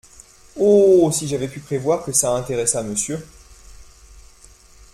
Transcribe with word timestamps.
Oh! 0.57 1.11
si 1.13 1.27
j’avais 1.27 1.47
pu 1.47 1.59
prévoir 1.59 2.03
que 2.03 2.11
ça 2.11 2.31
intéressât 2.31 2.81
Monsieur. 2.81 3.23